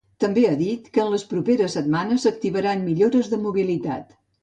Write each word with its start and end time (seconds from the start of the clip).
També 0.23 0.45
ha 0.45 0.53
dit 0.61 0.87
que 0.95 1.03
en 1.03 1.11
les 1.17 1.27
properes 1.35 1.77
setmanes 1.81 2.27
s’activaran 2.29 2.85
millores 2.91 3.35
de 3.35 3.45
mobilitat. 3.49 4.23